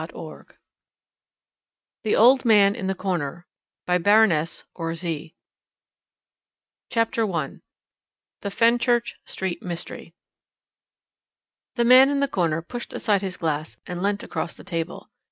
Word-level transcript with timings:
THE 0.01 0.17
END 0.17 0.45
THE 2.01 2.15
OLD 2.15 2.43
MAN 2.43 2.73
IN 2.73 2.87
THE 2.87 2.95
CORNER 2.95 3.45
CHAPTER 3.85 4.47
I 7.31 7.61
THE 8.41 8.49
FENCHURCH 8.49 9.15
STREET 9.27 9.61
MYSTERY 9.61 10.15
The 11.75 11.85
man 11.85 12.09
in 12.09 12.19
the 12.19 12.27
corner 12.27 12.63
pushed 12.63 12.93
aside 12.93 13.21
his 13.21 13.37
glass, 13.37 13.77
and 13.85 14.01
leant 14.01 14.23
across 14.23 14.55
the 14.55 14.63
table. 14.63 15.11